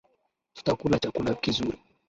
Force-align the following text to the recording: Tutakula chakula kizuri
Tutakula 0.55 0.99
chakula 0.99 1.33
kizuri 1.41 1.77